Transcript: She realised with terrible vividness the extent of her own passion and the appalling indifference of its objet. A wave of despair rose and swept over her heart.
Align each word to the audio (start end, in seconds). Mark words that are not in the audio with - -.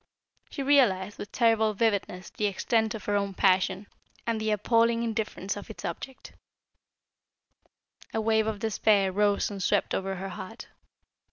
She 0.49 0.63
realised 0.63 1.19
with 1.19 1.31
terrible 1.31 1.75
vividness 1.75 2.31
the 2.31 2.47
extent 2.47 2.95
of 2.95 3.05
her 3.05 3.15
own 3.15 3.35
passion 3.35 3.85
and 4.25 4.41
the 4.41 4.49
appalling 4.49 5.03
indifference 5.03 5.55
of 5.55 5.69
its 5.69 5.85
objet. 5.85 6.31
A 8.11 8.19
wave 8.19 8.47
of 8.47 8.57
despair 8.57 9.11
rose 9.11 9.51
and 9.51 9.61
swept 9.61 9.93
over 9.93 10.15
her 10.15 10.29
heart. 10.29 10.69